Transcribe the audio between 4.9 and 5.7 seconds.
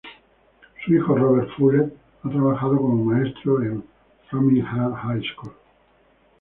High School.